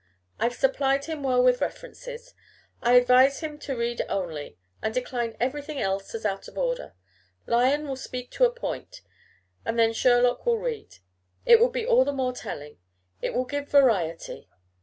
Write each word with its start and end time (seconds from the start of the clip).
I've 0.39 0.55
supplied 0.55 1.05
him 1.05 1.21
well 1.21 1.43
with 1.43 1.61
references. 1.61 2.33
I 2.81 2.93
advise 2.93 3.41
him 3.41 3.59
to 3.59 3.75
read 3.77 4.01
only, 4.09 4.57
and 4.81 4.91
decline 4.95 5.37
everything 5.39 5.79
else 5.79 6.15
as 6.15 6.25
out 6.25 6.47
of 6.47 6.57
order. 6.57 6.95
Lyon 7.45 7.87
will 7.87 7.95
speak 7.95 8.31
to 8.31 8.45
a 8.45 8.49
point, 8.51 9.01
and 9.63 9.77
then 9.77 9.93
Sherlock 9.93 10.43
will 10.43 10.57
read: 10.57 10.95
it 11.45 11.59
will 11.59 11.69
be 11.69 11.85
all 11.85 12.03
the 12.03 12.13
more 12.13 12.33
telling. 12.33 12.79
It 13.21 13.35
will 13.35 13.45
give 13.45 13.69
variety." 13.69 14.49